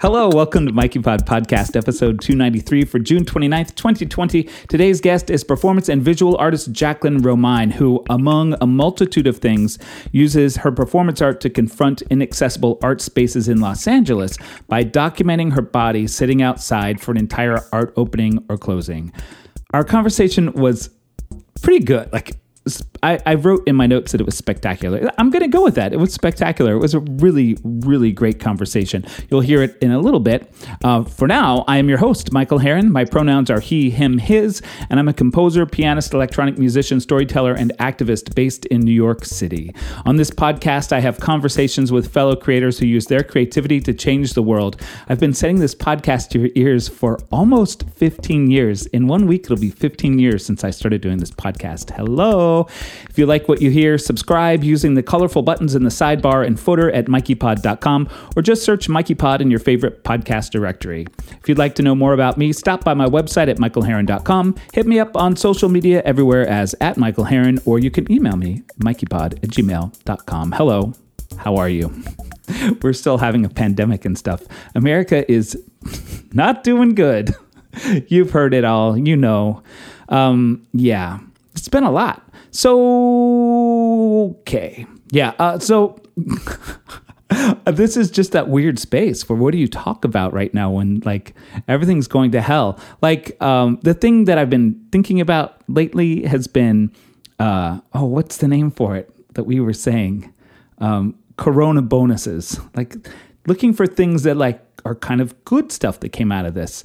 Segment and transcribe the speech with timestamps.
[0.00, 4.44] Hello, welcome to Mikey Pod Podcast, episode 293 for June 29th, 2020.
[4.66, 9.78] Today's guest is performance and visual artist Jacqueline Romine, who, among a multitude of things,
[10.10, 15.60] uses her performance art to confront inaccessible art spaces in Los Angeles by documenting her
[15.60, 19.12] body sitting outside for an entire art opening or closing.
[19.74, 20.88] Our conversation was
[21.60, 22.10] pretty good.
[22.10, 22.38] Like,
[23.02, 25.10] I, I, wrote in my notes that it was spectacular.
[25.16, 25.92] I'm going to go with that.
[25.92, 26.72] It was spectacular.
[26.72, 29.04] It was a really, really great conversation.
[29.30, 30.52] You'll hear it in a little bit.
[30.84, 32.90] Uh, for now, I am your host, Michael Harren.
[32.90, 37.72] My pronouns are he, him, his, and I'm a composer, pianist, electronic musician, storyteller, and
[37.78, 39.74] activist based in New York City.
[40.04, 44.34] On this podcast, I have conversations with fellow creators who use their creativity to change
[44.34, 44.80] the world.
[45.08, 48.86] I've been setting this podcast to your ears for almost 15 years.
[48.86, 51.90] In one week, it'll be 15 years since I started doing this podcast.
[51.96, 52.59] Hello.
[53.08, 56.58] If you like what you hear, subscribe using the colorful buttons in the sidebar and
[56.58, 61.06] footer at mikeypod.com or just search MikeyPod in your favorite podcast directory.
[61.40, 64.56] If you'd like to know more about me, stop by my website at michaelharren.com.
[64.72, 68.36] Hit me up on social media everywhere as at Michael Harren, or you can email
[68.36, 70.52] me, mikeypod at gmail.com.
[70.52, 70.92] Hello,
[71.38, 71.92] how are you?
[72.82, 74.42] We're still having a pandemic and stuff.
[74.74, 75.62] America is
[76.32, 77.34] not doing good.
[78.08, 79.62] You've heard it all, you know.
[80.08, 81.20] Um, yeah,
[81.60, 82.26] it's been a lot.
[82.50, 84.86] So, okay.
[85.10, 85.34] Yeah.
[85.38, 86.00] Uh, so,
[87.66, 91.00] this is just that weird space where what do you talk about right now when
[91.04, 91.34] like
[91.68, 92.80] everything's going to hell?
[93.02, 96.92] Like, um, the thing that I've been thinking about lately has been,
[97.38, 100.32] uh, oh, what's the name for it that we were saying?
[100.78, 102.58] Um, corona bonuses.
[102.74, 102.96] Like,
[103.46, 106.84] looking for things that like are kind of good stuff that came out of this.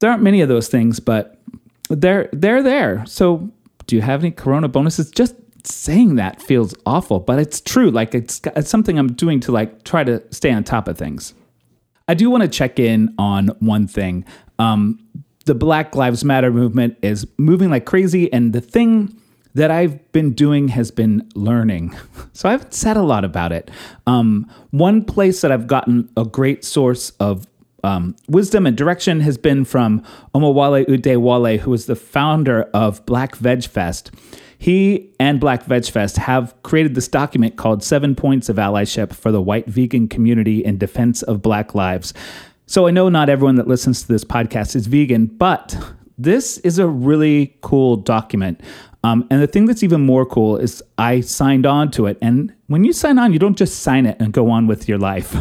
[0.00, 1.40] There aren't many of those things, but
[1.88, 3.04] they're they're there.
[3.06, 3.50] So
[3.86, 5.10] do you have any corona bonuses?
[5.10, 5.34] Just
[5.66, 7.90] saying that feels awful, but it's true.
[7.90, 11.34] Like it's, it's something I'm doing to like try to stay on top of things.
[12.06, 14.24] I do want to check in on one thing.
[14.58, 15.00] Um,
[15.46, 19.18] the Black Lives Matter movement is moving like crazy, and the thing
[19.54, 21.96] that I've been doing has been learning.
[22.36, 23.70] So I haven't said a lot about it.
[24.08, 27.46] Um, one place that I've gotten a great source of
[27.84, 30.02] um, wisdom and direction has been from
[30.34, 34.10] Omowale Adewale, who is the founder of Black Veg Fest.
[34.58, 39.30] He and Black Veg Fest have created this document called Seven Points of Allyship for
[39.30, 42.14] the White Vegan Community in Defense of Black Lives.
[42.66, 45.76] So I know not everyone that listens to this podcast is vegan, but
[46.16, 48.62] this is a really cool document.
[49.02, 52.16] Um, and the thing that's even more cool is I signed on to it.
[52.22, 54.96] And when you sign on, you don't just sign it and go on with your
[54.96, 55.36] life.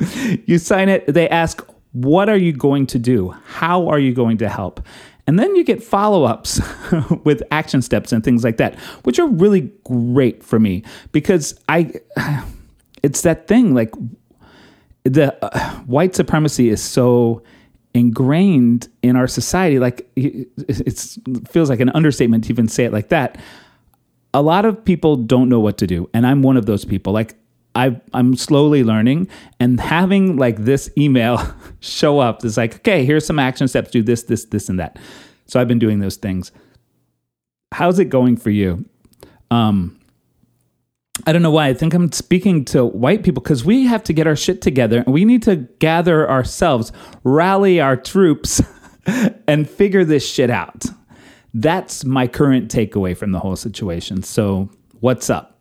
[0.46, 1.62] you sign it, they ask
[1.94, 3.30] what are you going to do?
[3.46, 4.84] How are you going to help?
[5.26, 6.60] And then you get follow ups
[7.24, 10.82] with action steps and things like that, which are really great for me
[11.12, 11.92] because I,
[13.02, 13.94] it's that thing like
[15.04, 17.42] the uh, white supremacy is so
[17.94, 19.78] ingrained in our society.
[19.78, 20.48] Like it
[21.48, 23.38] feels like an understatement to even say it like that.
[24.34, 26.10] A lot of people don't know what to do.
[26.12, 27.12] And I'm one of those people.
[27.12, 27.36] Like
[27.74, 31.40] I I'm slowly learning and having like this email
[31.80, 34.98] show up is like, okay, here's some action steps, do this, this, this, and that.
[35.46, 36.52] So I've been doing those things.
[37.72, 38.84] How's it going for you?
[39.50, 39.98] Um,
[41.26, 41.68] I don't know why.
[41.68, 44.98] I think I'm speaking to white people because we have to get our shit together
[44.98, 46.92] and we need to gather ourselves,
[47.22, 48.60] rally our troops,
[49.46, 50.84] and figure this shit out.
[51.52, 54.22] That's my current takeaway from the whole situation.
[54.22, 54.70] So,
[55.00, 55.53] what's up?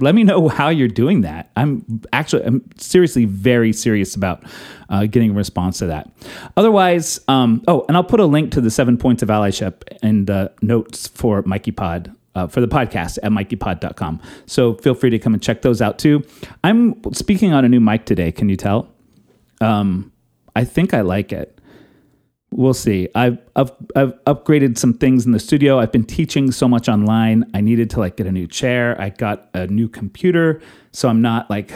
[0.00, 1.50] Let me know how you're doing that.
[1.56, 4.44] I'm actually, I'm seriously very serious about
[4.88, 6.10] uh, getting a response to that.
[6.56, 10.26] Otherwise, um, oh, and I'll put a link to the seven points of allyship in
[10.26, 12.12] the notes for Mikey Pod.
[12.34, 14.20] Uh, for the podcast at mikeypod.com.
[14.44, 16.22] So feel free to come and check those out too.
[16.62, 18.30] I'm speaking on a new mic today.
[18.30, 18.92] Can you tell?
[19.62, 20.12] Um,
[20.54, 21.55] I think I like it
[22.50, 23.08] we'll see.
[23.14, 25.78] I've, I've, I've upgraded some things in the studio.
[25.78, 27.44] I've been teaching so much online.
[27.54, 29.00] I needed to like get a new chair.
[29.00, 30.60] I got a new computer,
[30.92, 31.72] so I'm not like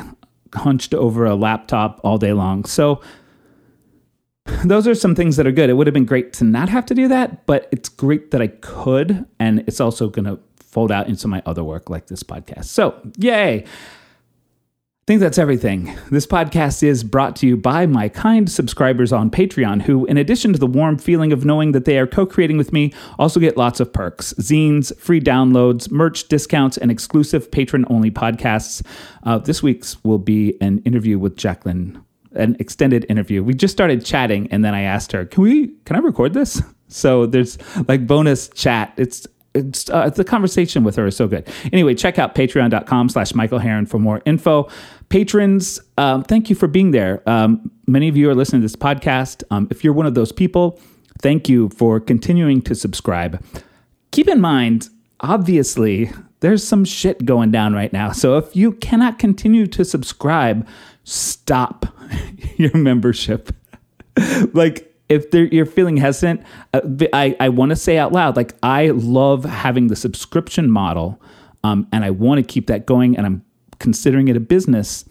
[0.55, 2.65] hunched over a laptop all day long.
[2.65, 3.01] So
[4.65, 5.71] those are some things that are good.
[5.71, 8.41] It would have been great to not have to do that, but it's great that
[8.41, 12.23] I could, and it's also going to fold out into my other work like this
[12.23, 12.66] podcast.
[12.66, 13.65] So, yay
[15.10, 15.92] think that's everything.
[16.12, 20.53] This podcast is brought to you by my kind subscribers on Patreon, who, in addition
[20.53, 23.57] to the warm feeling of knowing that they are co creating with me, also get
[23.57, 28.86] lots of perks zines, free downloads, merch discounts, and exclusive patron only podcasts.
[29.24, 32.01] Uh, this week's will be an interview with Jacqueline,
[32.36, 33.42] an extended interview.
[33.42, 36.63] We just started chatting, and then I asked her, Can we, can I record this?
[36.92, 37.56] So there's
[37.86, 38.92] like bonus chat.
[38.97, 41.49] It's it's, uh, the conversation with her is so good.
[41.73, 44.69] Anyway, check out patreon.com slash Michael Harren for more info.
[45.09, 47.23] Patrons, um, thank you for being there.
[47.29, 49.43] Um, many of you are listening to this podcast.
[49.51, 50.79] Um, if you're one of those people,
[51.21, 53.45] thank you for continuing to subscribe.
[54.13, 54.89] Keep in mind,
[55.21, 56.11] obviously,
[56.41, 58.13] there's some shit going down right now.
[58.13, 60.67] So if you cannot continue to subscribe,
[61.05, 61.87] stop
[62.57, 63.55] your membership.
[64.53, 66.42] like, if you're feeling hesitant,
[66.72, 66.80] uh,
[67.12, 71.21] I, I want to say out loud, like, I love having the subscription model
[71.65, 73.45] um, and I want to keep that going, and I'm
[73.78, 75.04] considering it a business.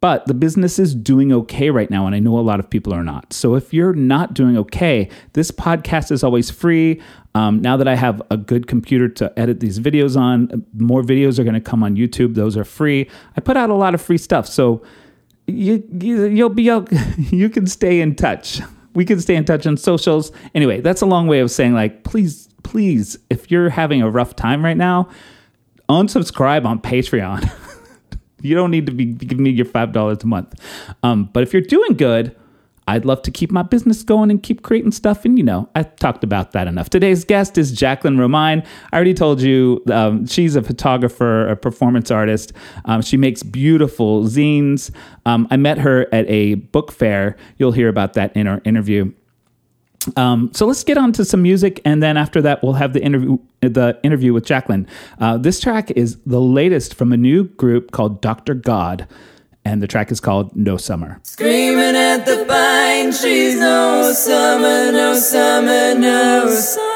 [0.00, 2.94] But the business is doing okay right now, and I know a lot of people
[2.94, 3.34] are not.
[3.34, 7.02] So if you're not doing okay, this podcast is always free.
[7.34, 11.38] Um, now that I have a good computer to edit these videos on, more videos
[11.38, 12.34] are going to come on YouTube.
[12.34, 13.10] Those are free.
[13.36, 14.82] I put out a lot of free stuff, so
[15.46, 16.62] you, you you'll be
[17.18, 18.60] you can stay in touch.
[18.94, 20.32] We can stay in touch on socials.
[20.54, 24.34] Anyway, that's a long way of saying like, please, please, if you're having a rough
[24.36, 25.08] time right now,
[25.88, 27.50] unsubscribe on Patreon.
[28.42, 30.54] you don't need to be giving me your $5 a month.
[31.02, 32.36] Um, but if you're doing good,
[32.90, 35.24] I'd love to keep my business going and keep creating stuff.
[35.24, 36.90] And, you know, I talked about that enough.
[36.90, 38.66] Today's guest is Jacqueline Romine.
[38.92, 42.52] I already told you um, she's a photographer, a performance artist.
[42.84, 44.90] Um, she makes beautiful zines.
[45.24, 47.36] Um, I met her at a book fair.
[47.58, 49.12] You'll hear about that in our interview.
[50.16, 53.02] Um, so let's get on to some music, and then after that, we'll have the
[53.02, 53.38] interview.
[53.60, 54.86] The interview with Jacqueline.
[55.18, 59.06] Uh, this track is the latest from a new group called Doctor God,
[59.64, 61.20] and the track is called No Summer.
[61.22, 66.89] Screaming at the pine trees, no summer, no summer, no summer.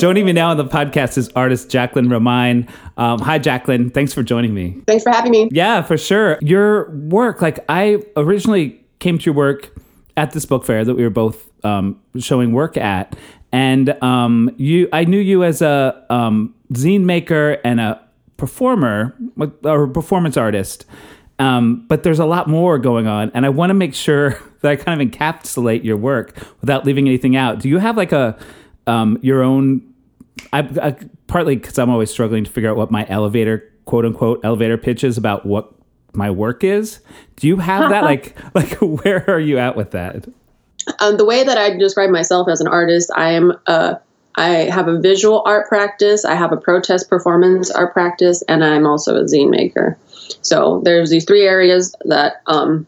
[0.00, 2.68] Joining me now on the podcast is artist Jacqueline Romine.
[2.96, 3.90] Um, hi, Jacqueline.
[3.90, 4.80] Thanks for joining me.
[4.86, 5.48] Thanks for having me.
[5.52, 6.38] Yeah, for sure.
[6.40, 9.76] Your work, like I originally came to your work
[10.16, 13.14] at this book fair that we were both um, showing work at,
[13.52, 18.00] and um, you, I knew you as a um, zine maker and a
[18.36, 19.14] performer
[19.64, 20.86] or performance artist.
[21.38, 24.70] Um, but there's a lot more going on, and I want to make sure that
[24.72, 27.60] I kind of encapsulate your work without leaving anything out.
[27.60, 28.38] Do you have like a
[28.86, 29.89] um, your own?
[30.52, 30.96] I, I
[31.26, 35.04] partly because I'm always struggling to figure out what my elevator quote unquote elevator pitch
[35.04, 35.72] is about what
[36.12, 37.00] my work is.
[37.36, 38.04] Do you have that?
[38.04, 40.26] like like where are you at with that?
[41.00, 44.00] Um, the way that I describe myself as an artist, I am a
[44.36, 48.86] I have a visual art practice, I have a protest performance art practice, and I'm
[48.86, 49.98] also a zine maker.
[50.42, 52.86] So there's these three areas that um,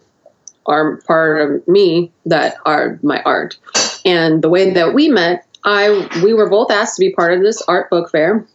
[0.67, 3.57] are part of me that are my art.
[4.05, 7.40] And the way that we met, I we were both asked to be part of
[7.40, 8.47] this art book fair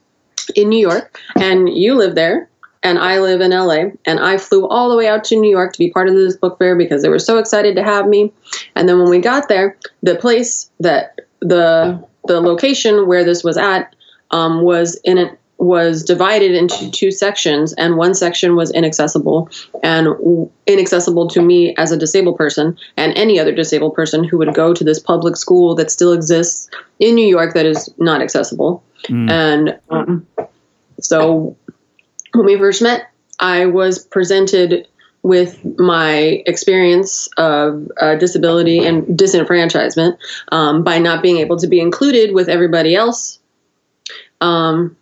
[0.55, 2.49] in New York, and you live there,
[2.83, 5.73] and I live in LA, and I flew all the way out to New York
[5.73, 8.31] to be part of this book fair because they were so excited to have me.
[8.75, 13.57] And then when we got there, the place that the the location where this was
[13.57, 13.95] at
[14.31, 19.49] um, was in it was divided into two sections and one section was inaccessible
[19.81, 20.07] and
[20.67, 24.73] inaccessible to me as a disabled person and any other disabled person who would go
[24.73, 29.29] to this public school that still exists in New York that is not accessible mm.
[29.29, 30.27] and um,
[30.99, 31.55] so
[32.33, 33.09] when we first met
[33.39, 34.87] I was presented
[35.23, 40.17] with my experience of uh, disability and disenfranchisement
[40.51, 43.39] um, by not being able to be included with everybody else,
[44.41, 44.95] um,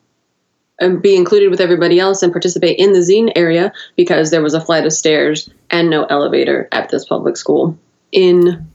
[0.79, 4.53] and be included with everybody else and participate in the zine area because there was
[4.53, 7.77] a flight of stairs and no elevator at this public school
[8.11, 8.65] in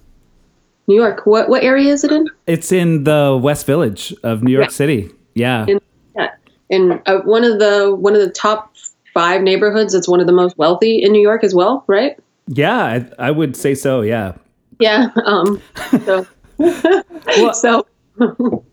[0.86, 1.26] New York.
[1.26, 2.28] What what area is it in?
[2.46, 4.70] It's in the West Village of New York.
[4.70, 5.10] City.
[5.34, 5.66] Yeah.
[5.66, 5.80] In,
[6.16, 6.30] yeah.
[6.68, 8.74] in uh, one of the one of the top
[9.14, 9.94] five neighborhoods.
[9.94, 12.18] It's one of the most wealthy in New York as well, right?
[12.48, 14.00] Yeah, I, I would say so.
[14.00, 14.34] Yeah.
[14.80, 15.08] Yeah.
[15.24, 15.62] Um,
[16.04, 16.26] so,
[16.58, 17.86] well, so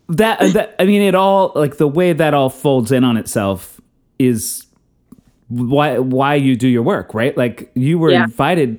[0.08, 3.80] that that I mean, it all like the way that all folds in on itself
[4.18, 4.66] is
[5.48, 7.36] why why you do your work, right?
[7.36, 8.24] Like you were yeah.
[8.24, 8.78] invited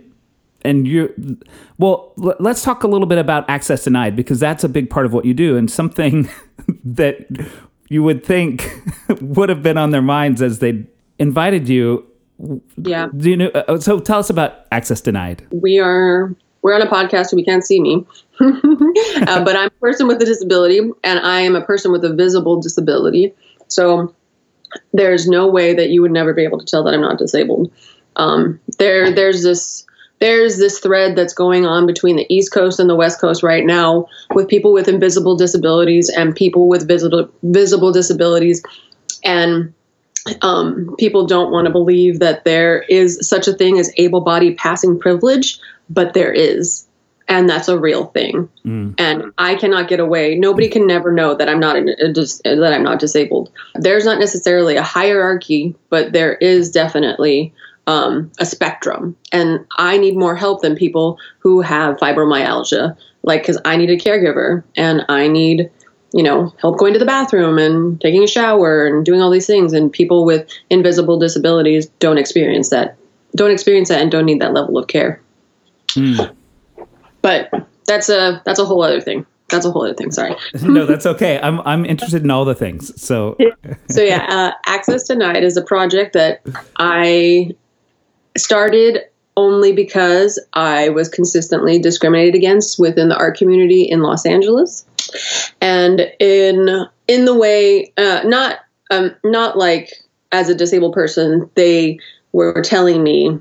[0.63, 1.37] and you
[1.77, 5.13] well let's talk a little bit about access denied because that's a big part of
[5.13, 6.29] what you do and something
[6.83, 7.27] that
[7.87, 8.69] you would think
[9.21, 10.85] would have been on their minds as they
[11.17, 12.05] invited you.
[12.77, 13.07] Yeah.
[13.15, 13.47] Do you know?
[13.49, 15.45] Uh, so tell us about Access Denied.
[15.51, 18.05] We are we're on a podcast, so we can't see me.
[18.39, 22.13] uh, but I'm a person with a disability, and I am a person with a
[22.13, 23.33] visible disability.
[23.67, 24.13] So
[24.93, 27.71] there's no way that you would never be able to tell that I'm not disabled.
[28.15, 29.85] Um, there, there's this
[30.19, 33.65] there's this thread that's going on between the East Coast and the West Coast right
[33.65, 38.61] now with people with invisible disabilities and people with visible visible disabilities,
[39.23, 39.73] and
[40.41, 44.99] um, people don't want to believe that there is such a thing as able-bodied passing
[44.99, 46.87] privilege, but there is,
[47.27, 48.49] and that's a real thing.
[48.65, 48.95] Mm.
[48.97, 50.35] And I cannot get away.
[50.35, 53.51] Nobody can never know that I'm not a, a, that I'm not disabled.
[53.75, 57.53] There's not necessarily a hierarchy, but there is definitely
[57.87, 59.15] um, a spectrum.
[59.31, 63.97] And I need more help than people who have fibromyalgia, like because I need a
[63.97, 65.71] caregiver and I need
[66.13, 69.47] you know, help going to the bathroom and taking a shower and doing all these
[69.47, 69.73] things.
[69.73, 72.97] And people with invisible disabilities don't experience that,
[73.35, 75.21] don't experience that, and don't need that level of care.
[75.95, 76.35] Mm.
[77.21, 77.49] But
[77.85, 79.25] that's a that's a whole other thing.
[79.49, 80.11] That's a whole other thing.
[80.11, 80.35] Sorry.
[80.61, 81.39] no, that's okay.
[81.41, 82.99] I'm I'm interested in all the things.
[83.01, 83.37] So.
[83.89, 86.41] so yeah, uh, Access Denied is a project that
[86.77, 87.55] I
[88.37, 89.01] started
[89.35, 94.85] only because I was consistently discriminated against within the art community in Los Angeles
[95.61, 98.59] and in in the way uh, not
[98.91, 99.93] um, not like
[100.31, 101.99] as a disabled person they
[102.33, 103.39] were telling me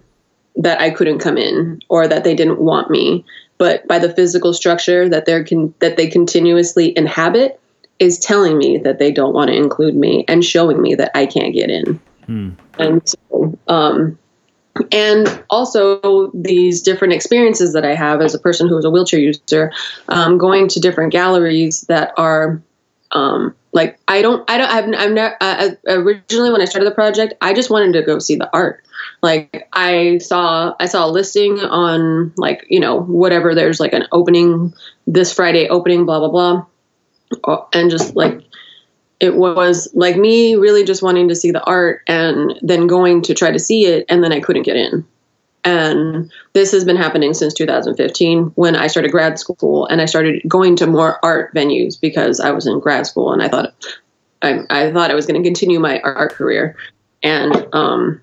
[0.59, 3.25] that I couldn't come in or that they didn't want me,
[3.57, 7.61] but by the physical structure that they can that they continuously inhabit
[7.99, 11.27] is telling me that they don't want to include me and showing me that I
[11.27, 12.01] can't get in.
[12.27, 12.51] Hmm.
[12.79, 14.19] And so, um,
[14.93, 19.19] and also these different experiences that I have as a person who is a wheelchair
[19.19, 19.73] user,
[20.09, 22.63] um, going to different galleries that are
[23.13, 26.87] um, like I don't I don't I've, I've never uh, uh, originally when I started
[26.87, 28.85] the project I just wanted to go see the art.
[29.23, 34.07] Like I saw I saw a listing on like you know whatever there's like an
[34.13, 34.75] opening
[35.07, 36.67] this Friday opening blah blah blah,
[37.45, 38.43] uh, and just like
[39.21, 43.35] it was like me really just wanting to see the art and then going to
[43.35, 45.05] try to see it and then I couldn't get in.
[45.65, 50.43] And this has been happening since 2015 when I started grad school and I started
[50.47, 53.75] going to more art venues because I was in grad school and I thought
[54.41, 56.77] I, I thought I was going to continue my art career.
[57.23, 58.23] And um,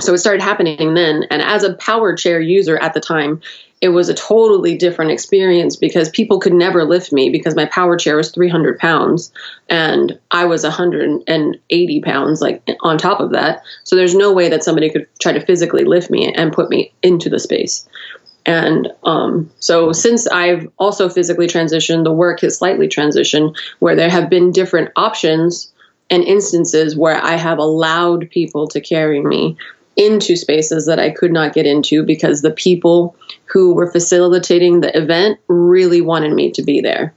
[0.00, 1.24] so it started happening then.
[1.30, 3.40] And as a power chair user at the time,
[3.80, 7.96] it was a totally different experience because people could never lift me because my power
[7.96, 9.32] chair was 300 pounds
[9.68, 13.64] and I was 180 pounds, like on top of that.
[13.82, 16.92] So there's no way that somebody could try to physically lift me and put me
[17.02, 17.88] into the space.
[18.46, 24.10] And um, so, since I've also physically transitioned, the work has slightly transitioned where there
[24.10, 25.72] have been different options
[26.10, 29.56] and instances where I have allowed people to carry me
[29.96, 34.96] into spaces that I could not get into because the people who were facilitating the
[34.96, 37.12] event really wanted me to be there.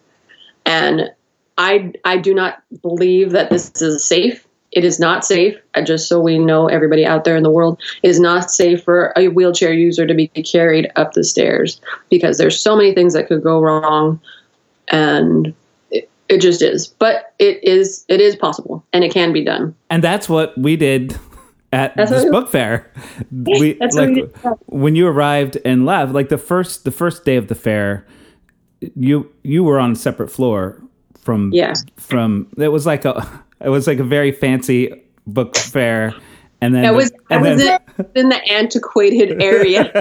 [0.65, 1.11] And
[1.57, 4.45] I I do not believe that this is safe.
[4.71, 5.55] It is not safe.
[5.85, 9.13] Just so we know, everybody out there in the world, it is not safe for
[9.15, 11.79] a wheelchair user to be carried up the stairs
[12.09, 14.19] because there's so many things that could go wrong,
[14.89, 15.53] and
[15.91, 16.87] it, it just is.
[16.87, 19.73] But it is it is possible, and it can be done.
[19.89, 21.17] And that's what we did
[21.75, 22.89] at That's this book fair.
[23.31, 24.33] We, like
[24.67, 28.05] when you arrived and left, like the first the first day of the fair,
[28.95, 30.81] you you were on a separate floor
[31.19, 31.73] from Yeah.
[31.97, 33.13] from it was like a
[33.61, 36.13] it was like a very fancy book fair,
[36.61, 37.79] and then I was and was then,
[38.15, 39.91] in the antiquated area.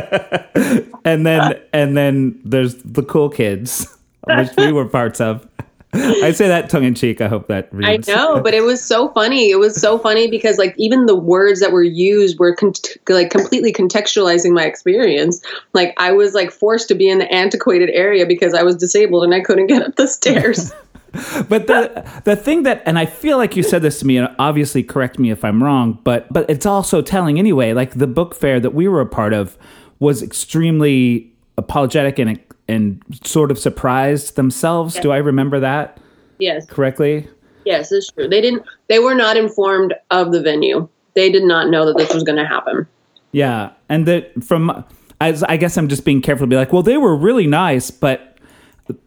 [1.05, 3.87] and then and then there's the cool kids,
[4.29, 5.47] which we were parts of.
[5.95, 7.21] I say that tongue in cheek.
[7.21, 9.51] I hope that I know, but it was so funny.
[9.51, 12.73] It was so funny because like even the words that were used were con-
[13.09, 15.41] like completely contextualizing my experience.
[15.73, 19.25] Like I was like forced to be in the antiquated area because I was disabled
[19.25, 20.73] and I couldn't get up the stairs.
[21.49, 24.35] But the the thing that, and I feel like you said this to me, and
[24.39, 27.73] obviously correct me if I'm wrong, but but it's also telling anyway.
[27.73, 29.57] Like the book fair that we were a part of
[30.01, 34.99] was extremely apologetic and and sort of surprised themselves.
[35.01, 35.99] Do I remember that
[36.39, 37.29] yes, correctly?
[37.65, 38.29] yes, it's true.
[38.29, 38.65] They didn't.
[38.89, 40.89] They were not informed of the venue.
[41.15, 42.87] They did not know that this was going to happen.
[43.33, 44.85] Yeah, and that from
[45.21, 47.91] as I guess I'm just being careful to be like, well, they were really nice,
[47.91, 48.31] but.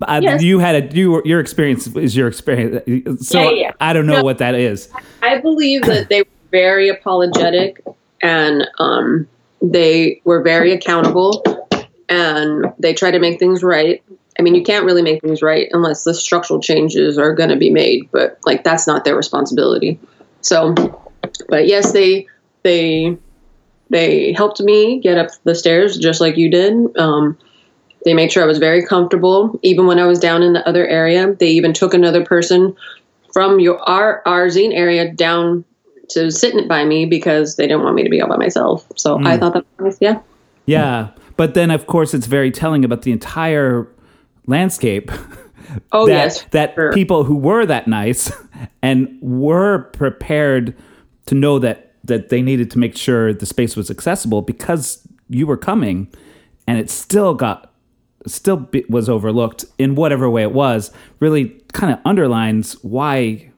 [0.01, 0.41] I, Yes.
[0.41, 3.71] You had a you your experience is your experience, so Yeah, yeah.
[3.79, 4.23] I don't know No.
[4.23, 4.89] what that is.
[5.21, 7.83] I believe that they were very apologetic
[8.23, 9.27] and um,
[9.61, 11.43] they were very accountable
[12.09, 14.03] and they try to make things right.
[14.39, 17.55] I mean, you can't really make things right unless the structural changes are going to
[17.55, 19.99] be made, but like that's not their responsibility.
[20.41, 20.73] So,
[21.49, 22.27] but yes, they
[22.63, 23.17] they
[23.89, 26.97] they helped me get up the stairs just like you did.
[26.97, 27.37] Um,
[28.05, 30.85] they made sure I was very comfortable, even when I was down in the other
[30.87, 31.33] area.
[31.33, 32.75] They even took another person
[33.33, 35.65] from your our our zine area down
[36.09, 38.87] to sit by me because they didn't want me to be all by myself.
[38.95, 40.01] So I thought that was nice.
[40.01, 40.21] yeah.
[40.65, 43.88] Yeah, but then of course it's very telling about the entire
[44.45, 45.12] landscape.
[45.91, 46.93] Oh that yes, that sure.
[46.93, 48.32] people who were that nice
[48.82, 50.73] and were prepared
[51.26, 55.45] to know that that they needed to make sure the space was accessible because you
[55.45, 56.08] were coming,
[56.67, 57.73] and it still got
[58.26, 60.91] still be, was overlooked in whatever way it was.
[61.19, 63.52] Really, kind of underlines why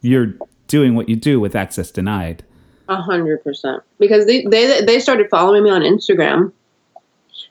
[0.00, 0.34] you're
[0.68, 2.42] doing what you do with access denied.
[2.88, 3.82] A hundred percent.
[3.98, 6.52] Because they, they they started following me on Instagram,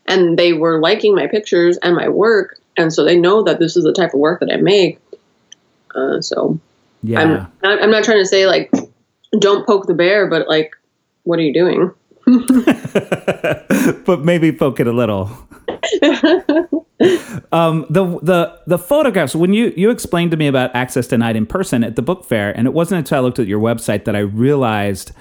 [0.08, 3.77] and they were liking my pictures and my work, and so they know that this
[3.77, 4.99] is the type of work that I make.
[5.95, 6.60] Uh, so
[7.04, 7.19] Yeah.
[7.19, 7.30] I'm
[7.63, 8.71] not, I'm not trying to say like
[9.39, 10.75] don't poke the bear, but like
[11.23, 11.91] what are you doing?
[14.06, 15.25] but maybe poke it a little.
[17.51, 21.45] um, the the the photographs when you you explained to me about access denied in
[21.45, 24.15] person at the book fair, and it wasn't until I looked at your website that
[24.15, 25.12] I realized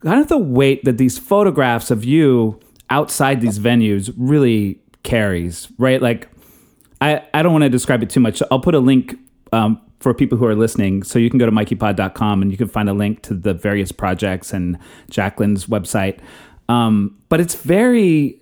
[0.00, 2.60] kind of the weight that these photographs of you
[2.92, 5.68] outside these venues really carries.
[5.78, 6.28] Right, like
[7.00, 8.38] I I don't want to describe it too much.
[8.38, 9.16] So I'll put a link.
[9.52, 12.66] Um, for people who are listening, so you can go to mikeypod.com and you can
[12.66, 14.76] find a link to the various projects and
[15.08, 16.18] Jacqueline's website.
[16.68, 18.40] Um, but it's very,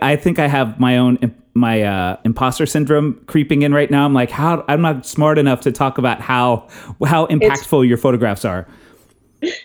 [0.00, 1.18] I think I have my own
[1.54, 4.04] my uh, imposter syndrome creeping in right now.
[4.04, 6.68] I'm like, how I'm not smart enough to talk about how
[7.04, 8.66] how impactful your photographs are.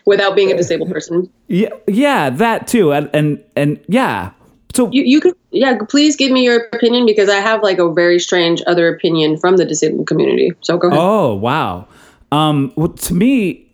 [0.06, 4.32] Without being a disabled person, Yeah, yeah, that too, and and, and yeah.
[4.74, 5.78] So you you could yeah.
[5.90, 9.58] Please give me your opinion because I have like a very strange other opinion from
[9.58, 10.52] the disabled community.
[10.62, 11.00] So go ahead.
[11.02, 11.88] Oh wow.
[12.32, 13.68] Um, well, to me,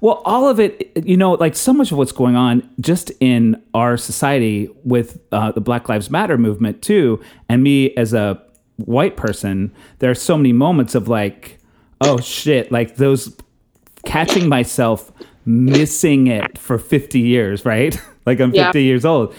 [0.00, 3.62] well, all of it, you know, like so much of what's going on just in
[3.74, 8.42] our society with uh, the Black Lives Matter movement too, and me as a
[8.76, 11.58] white person, there are so many moments of like,
[12.00, 13.34] oh shit, like those
[14.06, 15.12] catching myself
[15.44, 17.94] missing it for 50 years, right?
[18.26, 18.84] like I'm 50 Yeah.
[18.84, 19.34] years old.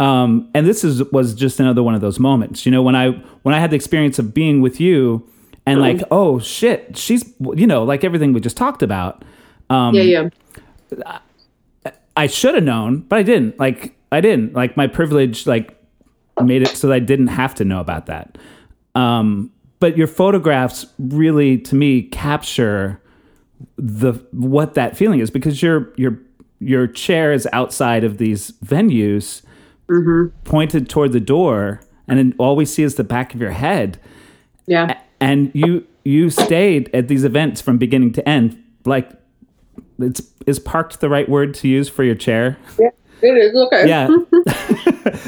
[0.00, 2.64] Um, and this is was just another one of those moments.
[2.66, 3.10] You know, when I
[3.42, 5.28] when I had the experience of being with you
[5.66, 9.24] and like, oh shit, she's you know, like everything we just talked about.
[9.70, 11.18] Um, Yeah, yeah.
[12.16, 13.58] I should have known, but I didn't.
[13.58, 14.54] Like I didn't.
[14.54, 15.78] Like my privilege like
[16.42, 18.38] made it so that I didn't have to know about that.
[18.94, 23.00] Um, but your photographs really to me capture
[23.76, 26.18] the what that feeling is because your your
[26.60, 29.42] your chair is outside of these venues
[29.88, 30.36] mm-hmm.
[30.44, 33.98] pointed toward the door and then all we see is the back of your head.
[34.66, 35.00] Yeah.
[35.20, 39.10] and you you stayed at these events from beginning to end like
[39.98, 42.58] it's is parked the right word to use for your chair
[43.22, 43.88] It is okay.
[43.88, 44.08] yeah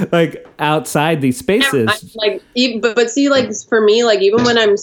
[0.12, 4.44] like outside these spaces I, like, even, but, but see, like for me, like even
[4.44, 4.76] when I'm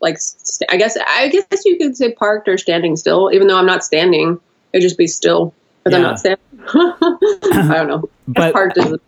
[0.00, 3.30] like, st- I guess I guess you could say parked or standing still.
[3.32, 4.40] Even though I'm not standing,
[4.72, 6.08] it'd just be still because I'm Yeah.
[6.08, 6.44] not standing.
[7.70, 8.08] I don't know.
[8.28, 9.00] But- parked is a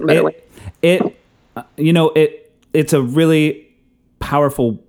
[0.00, 0.36] better way.
[0.82, 1.16] it, it
[1.56, 3.66] uh, you know it it's a really
[4.20, 4.82] powerful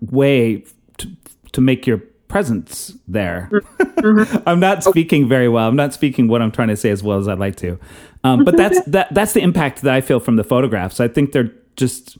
[0.00, 0.64] way
[0.98, 1.08] to,
[1.52, 3.50] to make your presence there.
[4.46, 5.68] I'm not speaking very well.
[5.68, 7.78] I'm not speaking what i'm trying to say as well as i'd like to.
[8.24, 11.00] Um, but that's that that's the impact that i feel from the photographs.
[11.00, 12.18] I think they're just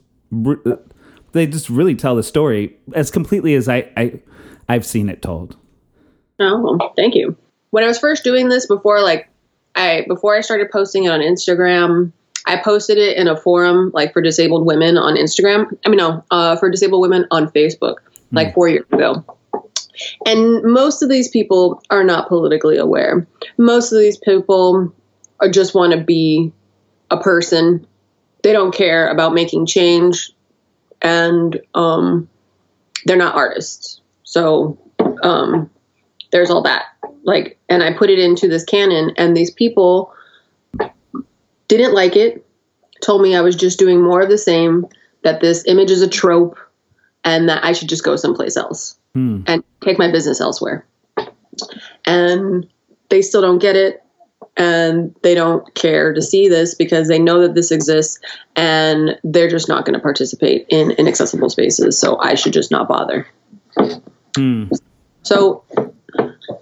[1.33, 4.21] they just really tell the story as completely as i, I
[4.69, 5.57] i've seen it told.
[6.38, 7.37] Oh, well, thank you.
[7.71, 9.29] When I was first doing this, before like
[9.75, 12.12] I before I started posting it on Instagram,
[12.47, 15.77] I posted it in a forum like for disabled women on Instagram.
[15.85, 17.97] I mean, no, uh, for disabled women on Facebook,
[18.33, 19.25] like four years ago.
[20.24, 23.26] And most of these people are not politically aware.
[23.56, 24.92] Most of these people
[25.40, 26.52] are just want to be
[27.11, 27.87] a person.
[28.42, 30.30] They don't care about making change,
[31.02, 32.28] and um,
[33.04, 34.00] they're not artists.
[34.22, 34.78] So
[35.22, 35.70] um,
[36.30, 36.87] there's all that
[37.24, 40.12] like and i put it into this canon and these people
[41.68, 42.46] didn't like it
[43.02, 44.87] told me i was just doing more of the same
[45.22, 46.59] that this image is a trope
[47.24, 49.40] and that i should just go someplace else Hmm.
[49.46, 50.87] and take my business elsewhere.
[52.05, 52.68] And
[53.09, 54.02] they still don't get it
[54.59, 58.20] and they don't care to see this because they know that this exists
[58.57, 62.88] and they're just not going to participate in inaccessible spaces so i should just not
[62.88, 63.26] bother.
[64.37, 64.64] Hmm.
[65.22, 65.64] So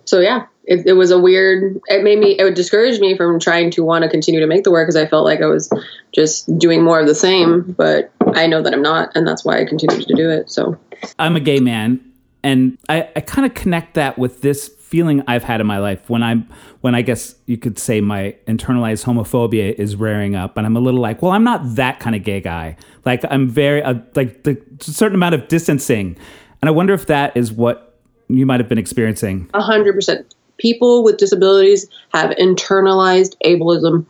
[0.05, 3.41] so yeah it, it was a weird it made me it would discourage me from
[3.41, 5.69] trying to want to continue to make the work because i felt like i was
[6.13, 9.61] just doing more of the same but i know that i'm not and that's why
[9.61, 10.79] i continue to do it so.
[11.19, 12.01] I'm a gay man,
[12.45, 16.09] and I, I kind of connect that with this feeling I've had in my life
[16.09, 16.49] when I'm
[16.83, 20.81] when I guess you could say my internalized homophobia is rearing up, and I'm a
[20.81, 22.77] little like, well, I'm not that kind of gay guy.
[23.05, 26.17] Like I'm very uh, like the certain amount of distancing,
[26.63, 29.51] and I wonder if that is what you might have been experiencing.
[29.55, 30.33] A hundred percent.
[30.59, 34.07] People with disabilities have internalized ableism.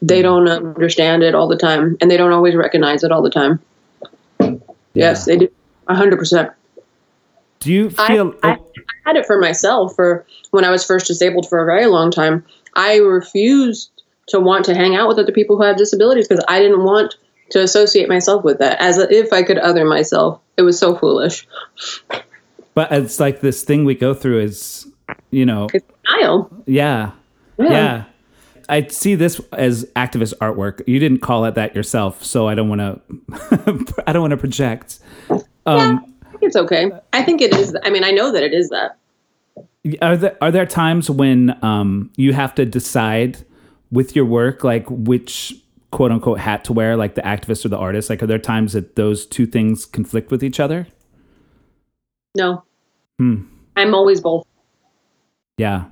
[0.00, 3.30] They don't understand it all the time, and they don't always recognize it all the
[3.30, 3.60] time.
[4.94, 5.48] Yes, they do.
[5.88, 6.50] A hundred percent.
[7.64, 8.34] Do you I, feel?
[8.42, 8.58] I, I
[9.06, 12.44] had it for myself for when I was first disabled for a very long time.
[12.74, 13.90] I refused
[14.28, 17.14] to want to hang out with other people who have disabilities because I didn't want
[17.50, 20.40] to associate myself with that as if I could other myself.
[20.56, 21.46] It was so foolish.
[22.74, 24.86] but it's like this thing we go through is,
[25.30, 26.50] you know, It's denial.
[26.66, 27.12] Yeah.
[27.58, 28.04] yeah.
[28.68, 30.82] I see this as activist artwork.
[30.86, 34.02] You didn't call it that yourself, so I don't want to.
[34.06, 35.00] I don't want to project.
[35.30, 36.90] Um, I think it's okay.
[37.12, 37.76] I think it is.
[37.82, 38.96] I mean, I know that it is that.
[40.00, 43.44] Are there are there times when um, you have to decide
[43.90, 45.54] with your work, like which
[45.90, 48.10] quote unquote hat to wear, like the activist or the artist?
[48.10, 50.86] Like, are there times that those two things conflict with each other?
[52.34, 52.64] No.
[53.18, 53.42] Hmm.
[53.76, 54.46] I'm always both.
[55.56, 55.84] Yeah.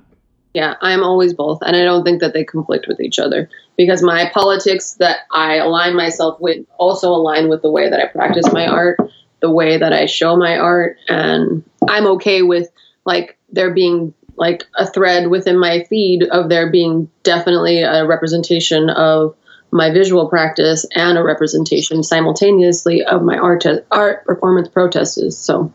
[0.53, 1.59] Yeah, I'm always both.
[1.65, 5.55] And I don't think that they conflict with each other because my politics that I
[5.55, 8.99] align myself with also align with the way that I practice my art,
[9.43, 10.97] the way that I show my art.
[11.09, 12.71] And I'm okay with
[13.05, 18.89] like there being like a thread within my feed of there being definitely a representation
[18.89, 19.35] of
[19.69, 25.37] my visual practice and a representation simultaneously of my art art performance protests.
[25.37, 25.73] So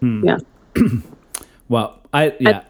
[0.00, 0.26] hmm.
[0.26, 0.38] yeah.
[1.68, 2.64] Well, I yeah.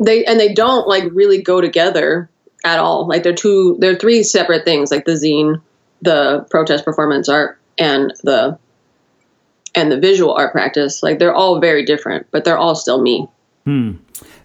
[0.00, 2.30] they and they don't like really go together
[2.64, 3.06] at all.
[3.06, 4.90] Like they're two, they're three separate things.
[4.90, 5.60] Like the zine,
[6.00, 8.58] the protest performance art, and the
[9.78, 11.02] and the visual art practice.
[11.02, 13.28] Like they're all very different, but they're all still me.
[13.64, 13.92] Hmm.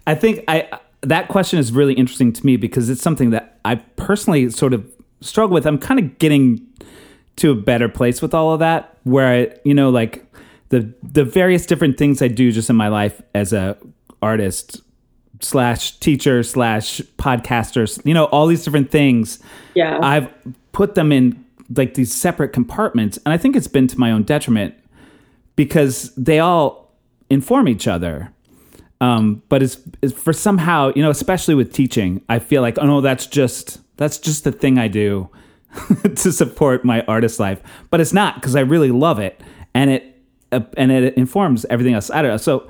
[0.06, 3.76] I think I that question is really interesting to me because it's something that I
[3.76, 4.90] personally sort of
[5.22, 5.66] struggle with.
[5.66, 6.66] I'm kind of getting
[7.38, 10.26] to a better place with all of that, where I, you know, like
[10.70, 13.78] the the various different things I do just in my life as a
[14.22, 14.82] artist
[15.42, 19.40] slash teacher slash podcasters, you know, all these different things.
[19.76, 20.00] Yeah.
[20.02, 20.32] I've
[20.72, 21.44] put them in
[21.76, 24.76] like these separate compartments, and I think it's been to my own detriment
[25.56, 26.94] because they all
[27.30, 28.32] inform each other.
[29.02, 32.86] Um, but it's, it's for somehow, you know, especially with teaching, I feel like, oh
[32.86, 35.30] no, that's just that's just the thing I do
[36.16, 37.62] to support my artist life.
[37.90, 39.42] But it's not because I really love it,
[39.74, 42.10] and it uh, and it informs everything else.
[42.12, 42.38] I don't know.
[42.38, 42.70] So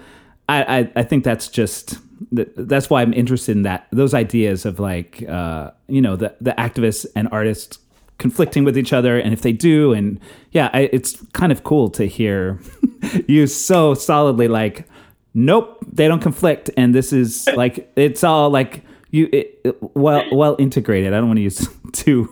[0.50, 2.00] I I, I think that's just
[2.32, 6.52] that's why I'm interested in that those ideas of like uh, you know the the
[6.52, 7.78] activists and artists
[8.18, 10.20] conflicting with each other and if they do and
[10.52, 12.60] yeah I, it's kind of cool to hear
[13.28, 14.88] you so solidly like
[15.34, 20.24] nope they don't conflict and this is like it's all like you it, it- well
[20.32, 21.14] well integrated.
[21.14, 22.30] I don't want to use too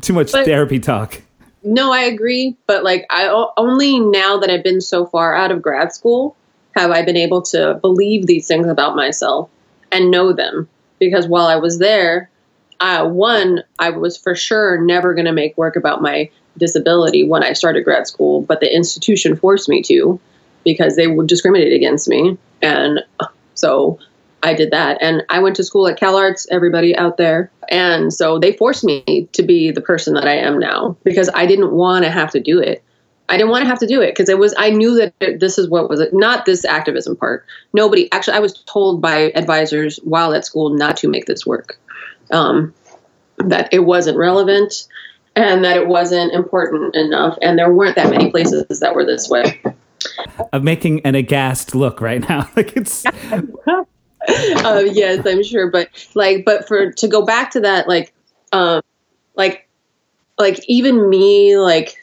[0.00, 1.20] too much but- therapy talk.
[1.66, 5.62] No, I agree, but like i only now that I've been so far out of
[5.62, 6.36] grad school
[6.76, 9.48] have I been able to believe these things about myself
[9.90, 10.68] and know them
[10.98, 12.28] because while I was there,
[12.80, 17.42] uh, one I was for sure never going to make work about my disability when
[17.42, 20.20] I started grad school, but the institution forced me to
[20.64, 23.00] because they would discriminate against me, and
[23.54, 23.98] so
[24.44, 24.98] I did that.
[25.00, 27.50] And I went to school at CalArts, everybody out there.
[27.70, 31.46] And so they forced me to be the person that I am now because I
[31.46, 32.84] didn't want to have to do it.
[33.30, 35.40] I didn't want to have to do it because it was, I knew that it,
[35.40, 37.46] this is what was it, not this activism part.
[37.72, 41.78] Nobody, actually, I was told by advisors while at school not to make this work,
[42.30, 42.74] um,
[43.38, 44.86] that it wasn't relevant
[45.36, 47.36] and that it wasn't important enough.
[47.42, 49.60] And there weren't that many places that were this way.
[50.52, 53.04] i'm making an aghast look right now like it's
[54.28, 55.70] uh, yes, I'm sure.
[55.70, 58.12] But like, but for to go back to that, like,
[58.52, 58.82] um,
[59.36, 59.68] like,
[60.38, 61.96] like even me, like,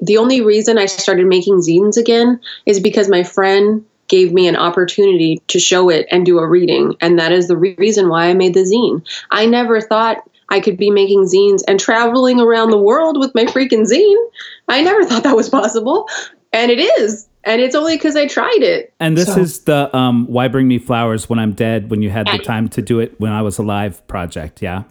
[0.00, 4.56] the only reason I started making zines again is because my friend gave me an
[4.56, 8.26] opportunity to show it and do a reading, and that is the re- reason why
[8.26, 9.06] I made the zine.
[9.30, 10.18] I never thought
[10.48, 14.24] I could be making zines and traveling around the world with my freaking zine.
[14.68, 16.08] I never thought that was possible,
[16.52, 17.26] and it is.
[17.44, 18.92] And it's only because I tried it.
[19.00, 22.10] and this So- is the um why bring me flowers when i'm dead when you
[22.10, 24.82] had the time to do it when i was alive project yeah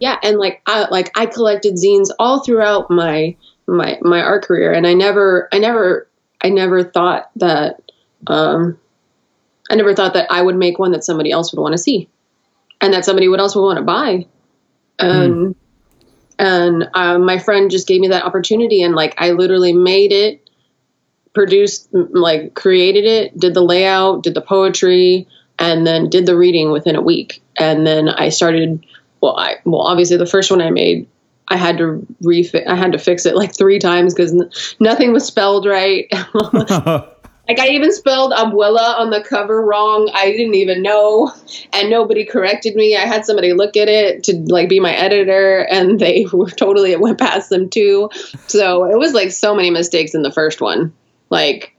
[0.00, 3.36] yeah and like i like i collected zines all throughout my
[3.66, 6.08] my my art career and i never i never
[6.42, 7.80] i never thought that
[8.28, 8.78] um
[9.70, 12.08] i never thought that i would make one that somebody else would want to see
[12.80, 14.26] and that somebody would else would want to buy.
[14.98, 15.54] And
[16.38, 20.50] and um, my friend just gave me that opportunity and like i literally made it
[21.34, 25.26] produced like created it did the layout did the poetry
[25.58, 27.42] and then did the reading within a week.
[27.58, 28.84] And then i started
[29.20, 31.06] well i well obviously the first one i made
[31.48, 35.12] i had to refix i had to fix it like three times because n- nothing
[35.12, 36.06] was spelled right
[37.48, 41.32] like i even spelled abuela on the cover wrong i didn't even know
[41.72, 45.66] and nobody corrected me i had somebody look at it to like be my editor
[45.70, 48.10] and they were totally it went past them too
[48.46, 50.92] so it was like so many mistakes in the first one
[51.30, 51.72] like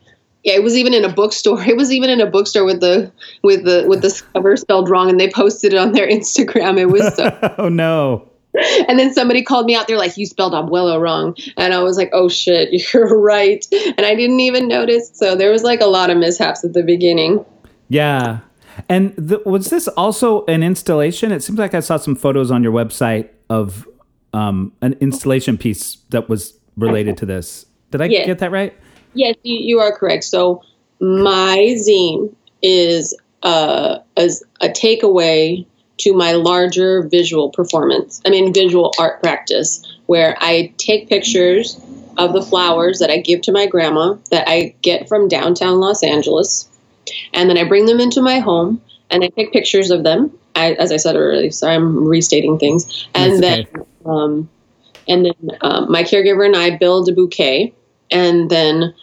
[0.43, 1.61] yeah, it was even in a bookstore.
[1.67, 3.11] It was even in a bookstore with the
[3.43, 6.77] with the with the cover spelled wrong, and they posted it on their Instagram.
[6.77, 7.55] It was so.
[7.57, 8.29] oh no
[8.87, 9.87] and then somebody called me out.
[9.87, 14.05] They're like, "You spelled abuelo wrong," and I was like, "Oh shit, you're right." And
[14.05, 15.11] I didn't even notice.
[15.13, 17.43] So there was like a lot of mishaps at the beginning.
[17.89, 18.39] Yeah.
[18.89, 21.31] And th- was this also an installation?
[21.31, 23.87] It seems like I saw some photos on your website of
[24.33, 27.65] um, an installation piece that was related to this.
[27.91, 28.25] Did I Yeah.
[28.25, 28.75] get that right?
[29.13, 30.25] Yes, you, you are correct.
[30.25, 30.61] So
[30.99, 35.65] my zine is uh, as a takeaway
[35.97, 38.21] to my larger visual performance.
[38.25, 41.79] I mean, visual art practice, where I take pictures
[42.17, 46.03] of the flowers that I give to my grandma that I get from downtown Los
[46.03, 46.67] Angeles,
[47.33, 50.37] and then I bring them into my home and I take pictures of them.
[50.55, 53.85] I, as I said earlier, sorry, I'm restating things, and That's then.
[54.05, 54.49] Um,
[55.07, 57.73] and then um, my caregiver and I build a bouquet,
[58.11, 58.93] and then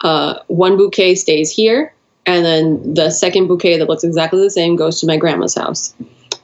[0.00, 1.94] uh, one bouquet stays here,
[2.26, 5.94] and then the second bouquet that looks exactly the same goes to my grandma's house.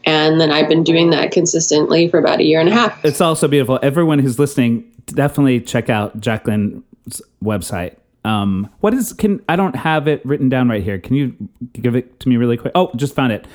[0.04, 3.04] And then I've been doing that consistently for about a year and a half.
[3.04, 3.78] It's also beautiful.
[3.82, 7.96] Everyone who's listening, definitely check out Jacqueline's website.
[8.24, 10.98] Um, what is can I don't have it written down right here.
[10.98, 11.34] Can you
[11.72, 12.72] give it to me really quick?
[12.74, 13.46] Oh, just found it.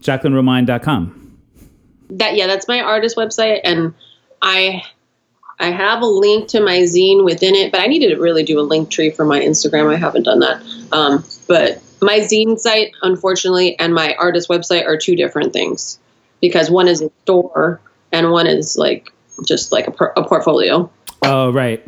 [0.00, 1.38] JacquelineRomine.com.
[2.10, 3.94] That yeah, that's my artist website, and
[4.40, 4.82] I
[5.58, 8.58] I have a link to my zine within it, but I needed to really do
[8.58, 9.92] a link tree for my Instagram.
[9.92, 10.62] I haven't done that.
[10.92, 15.98] Um, but my zine site, unfortunately, and my artist website are two different things
[16.40, 19.12] because one is a store and one is like
[19.46, 20.90] just like a, a portfolio.
[21.24, 21.84] Oh, right.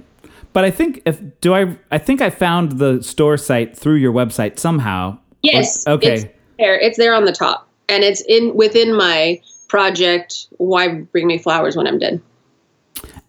[0.52, 4.12] But I think if do I I think I found the store site through your
[4.12, 5.18] website somehow.
[5.42, 5.86] Yes.
[5.86, 6.14] Okay.
[6.14, 6.24] It's
[6.58, 6.78] there.
[6.78, 7.68] It's there on the top.
[7.88, 10.46] and it's in within my project.
[10.58, 12.20] Why bring me flowers when I'm dead?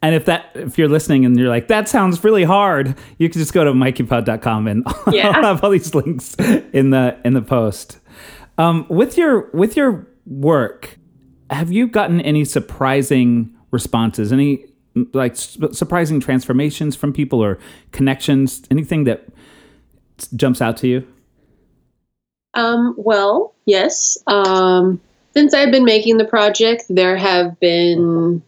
[0.02, 3.40] And if that if you're listening and you're like that sounds really hard, you can
[3.40, 5.30] just go to mikeypod.com and Yeah.
[5.30, 8.00] I'll have all these links in the in the post.
[8.58, 10.98] Um, with your with your work,
[11.50, 14.32] have you gotten any surprising responses?
[14.32, 14.66] Any
[15.14, 17.58] like s- surprising transformations from people or
[17.92, 18.62] connections?
[18.72, 19.26] Anything that
[20.36, 21.08] jumps out to you?
[22.54, 24.18] Um, well, yes.
[24.28, 25.02] Um,
[25.34, 28.42] since I've been making the project, there have been,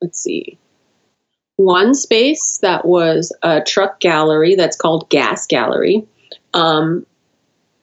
[0.00, 0.58] let's see,
[1.56, 6.06] one space that was a truck gallery that's called Gas Gallery.
[6.54, 7.06] Um,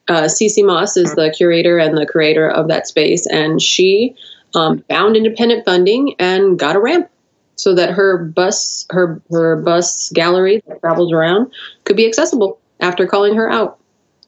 [0.08, 4.16] uh, Moss is the curator and the creator of that space, and she
[4.54, 7.10] um, found independent funding and got a ramp
[7.56, 11.52] so that her bus, her her bus gallery that travels around,
[11.86, 13.80] could be accessible after calling her out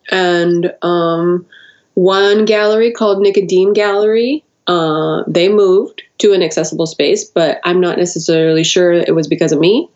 [0.09, 1.45] and um,
[1.93, 4.43] one gallery called Nicodim Gallery.
[4.67, 9.51] Uh, they moved to an accessible space, but I'm not necessarily sure it was because
[9.51, 9.89] of me.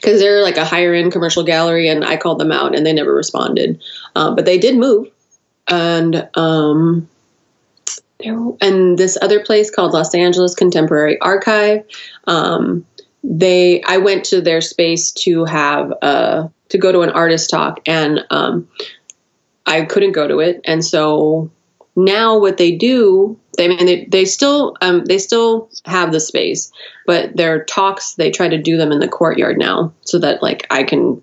[0.00, 2.92] Because they're like a higher end commercial gallery, and I called them out and they
[2.92, 3.82] never responded.
[4.14, 5.08] Uh, but they did move.
[5.68, 7.08] And um,
[8.18, 11.84] there, and this other place called Los Angeles Contemporary Archive.
[12.26, 12.86] Um,
[13.22, 17.80] they, I went to their space to have uh, to go to an artist talk,
[17.86, 18.68] and um,
[19.66, 21.50] I couldn't go to it, and so
[21.96, 26.20] now what they do, they I mean they, they still um, they still have the
[26.20, 26.72] space,
[27.06, 30.66] but their talks they try to do them in the courtyard now, so that like
[30.70, 31.22] I can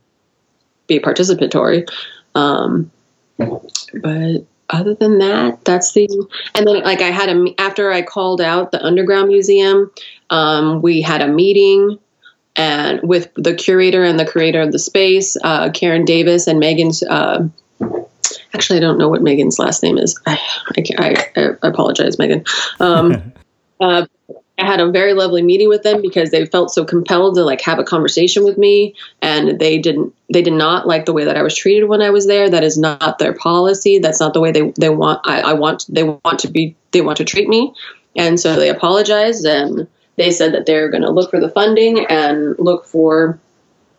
[0.88, 1.89] be participatory.
[2.36, 2.91] Um,
[3.38, 6.07] but other than that, that's the
[6.55, 9.91] and then like I had a after I called out the underground museum,
[10.29, 11.99] um, we had a meeting
[12.55, 17.03] and with the curator and the creator of the space, uh, Karon Davis and Megan's.
[17.03, 17.47] Uh,
[18.53, 20.19] actually, I don't know what Megan's last name is.
[20.25, 20.39] I
[20.77, 22.45] I, I, I apologize, Megan.
[22.79, 23.33] Um,
[23.79, 24.05] uh,
[24.57, 27.61] I had a very lovely meeting with them because they felt so compelled to like
[27.61, 30.13] have a conversation with me, and they didn't.
[30.31, 32.49] They did not like the way that I was treated when I was there.
[32.49, 33.99] That is not their policy.
[33.99, 35.21] That's not the way they they want.
[35.25, 35.85] I, I want.
[35.89, 36.75] They want to be.
[36.91, 37.73] They want to treat me,
[38.15, 39.87] and so they apologized and
[40.17, 43.39] they said that they're going to look for the funding and look for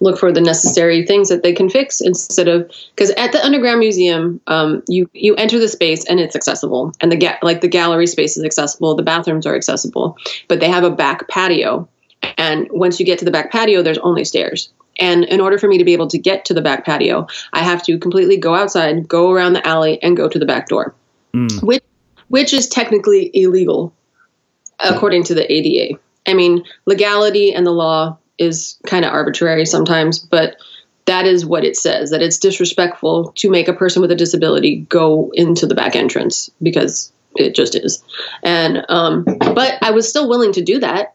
[0.02, 3.78] look for the necessary things that they can fix instead of because at the underground
[3.78, 6.92] museum um, you you enter the space and it's accessible.
[7.00, 10.16] And the ga- like the gallery space is accessible the bathrooms are accessible
[10.48, 11.88] but they have a back patio.
[12.36, 14.70] And once you get to the back patio there's only stairs.
[14.98, 17.60] And in order for me to be able to get to the back patio i
[17.60, 20.94] have to completely go outside go around the alley and go to the back door.
[21.62, 21.84] Which
[22.28, 23.94] which is technically illegal
[24.80, 30.18] according to the ada i mean legality and the law is kind of arbitrary sometimes,
[30.18, 30.57] but
[31.07, 34.87] that is what it says that it's disrespectful to make a person with a disability
[34.88, 38.03] go into the back entrance because it just is.
[38.42, 41.14] And, um, but I was still willing to do that.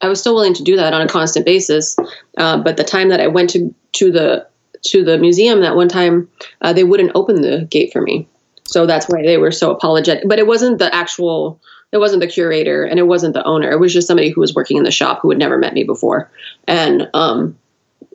[0.00, 1.96] I was still willing to do that on a constant basis.
[2.36, 4.46] Uh, but the time that I went to, to the,
[4.86, 6.28] to the museum that one time,
[6.60, 8.28] uh, they wouldn't open the gate for me.
[8.64, 10.24] So that's why they were so apologetic.
[10.26, 11.60] But it wasn't the actual,
[11.92, 13.70] it wasn't the curator and it wasn't the owner.
[13.70, 15.84] It was just somebody who was working in the shop who had never met me
[15.84, 16.30] before.
[16.66, 17.58] And um,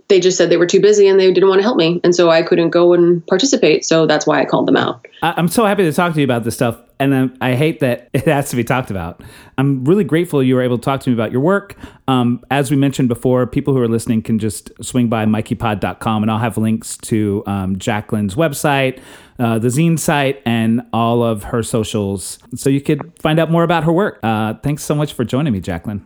[0.10, 2.00] they just said they were too busy and they didn't want to help me.
[2.04, 3.84] And so I couldn't go and participate.
[3.84, 5.06] So that's why I called them out.
[5.22, 7.82] I- I'm so happy to talk to you about this stuff, and then I hate
[7.82, 9.22] that it has to be talked about.
[9.58, 11.76] I'm really grateful you were able to talk to me about your work.
[12.08, 16.32] Um, as we mentioned before, people who are listening can just swing by mikeypod.com, and
[16.32, 19.02] I'll have links to um, Jacqueline's website,
[19.40, 23.64] uh, the zine site, and all of her socials, so you could find out more
[23.64, 24.20] about her work.
[24.24, 26.06] Uh, thanks so much for joining me, Jacqueline.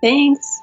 [0.00, 0.60] Thanks.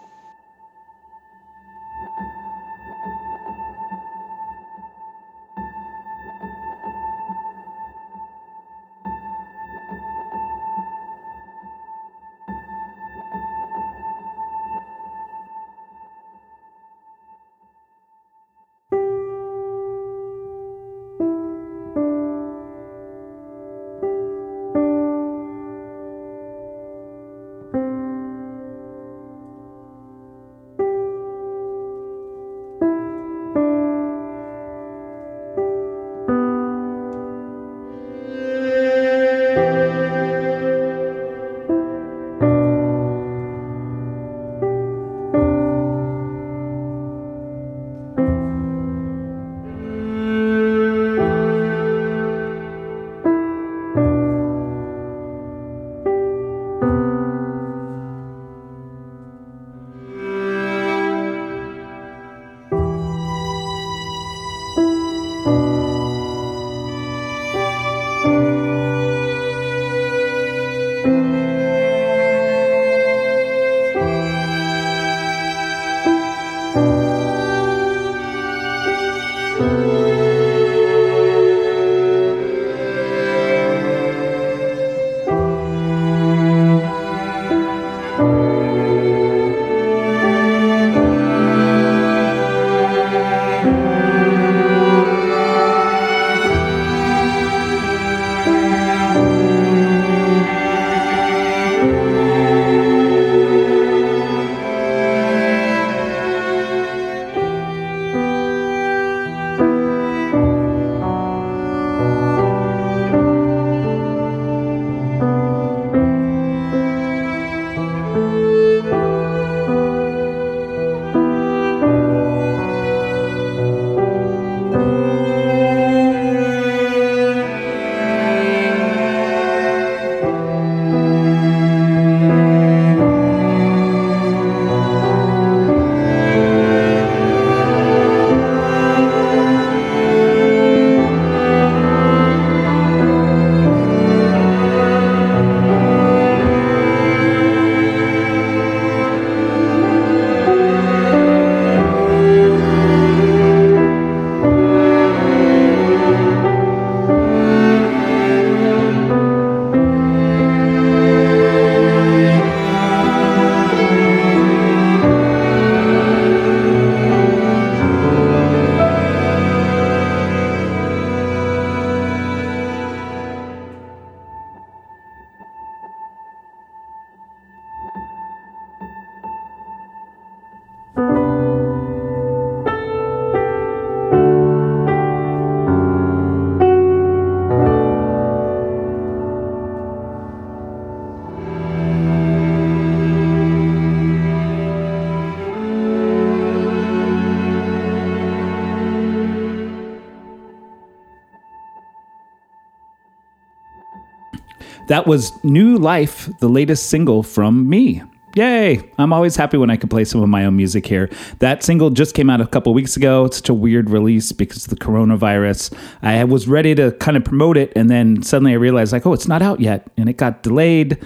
[204.91, 208.03] That was New Life, the latest single from me.
[208.35, 208.91] Yay!
[208.97, 211.09] I'm always happy when I can play some of my own music here.
[211.39, 213.23] That single just came out a couple weeks ago.
[213.23, 215.73] It's such a weird release because of the coronavirus.
[216.01, 219.13] I was ready to kind of promote it, and then suddenly I realized, like, oh,
[219.13, 220.97] it's not out yet, and it got delayed,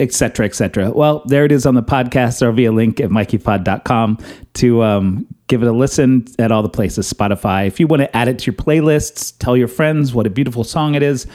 [0.00, 0.90] etc., etc.
[0.92, 4.16] Well, there it is on the podcast or via link at mikeypod.com
[4.54, 7.66] to um, give it a listen at all the places, Spotify.
[7.66, 10.64] If you want to add it to your playlists, tell your friends what a beautiful
[10.64, 11.26] song it is.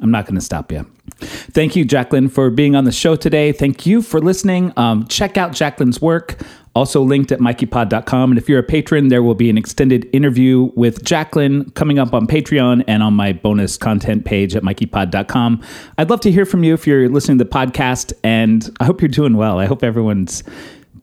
[0.00, 0.86] I'm not going to stop you.
[1.20, 3.52] Thank you, Jacqueline, for being on the show today.
[3.52, 4.72] Thank you for listening.
[4.76, 6.40] Um, check out Jacqueline's work,
[6.74, 8.32] also linked at mikeypod.com.
[8.32, 12.14] And if you're a patron, there will be an extended interview with Jacqueline coming up
[12.14, 15.62] on Patreon and on my bonus content page at mikeypod.com.
[15.98, 19.00] I'd love to hear from you if you're listening to the podcast, and I hope
[19.00, 19.58] you're doing well.
[19.58, 20.42] I hope everyone's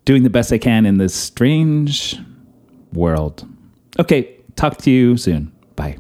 [0.06, 2.20] doing the best they can in this strange
[2.92, 3.48] world.
[4.00, 5.52] Okay, talk to you soon.
[5.76, 5.98] Bye.